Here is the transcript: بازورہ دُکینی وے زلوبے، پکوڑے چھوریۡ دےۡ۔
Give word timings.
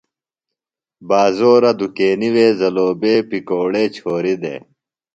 بازورہ 1.07 1.71
دُکینی 1.79 2.29
وے 2.33 2.47
زلوبے، 2.59 3.13
پکوڑے 3.29 3.83
چھوریۡ 3.95 4.37
دےۡ۔ 4.41 4.61